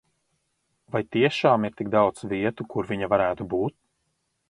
Vai 0.95 1.01
tiešām 1.17 1.69
ir 1.71 1.77
tik 1.83 1.93
daudz 1.99 2.25
vietu, 2.35 2.69
kur 2.75 2.93
viņa 2.93 3.15
varētu 3.15 3.51
būt? 3.57 3.81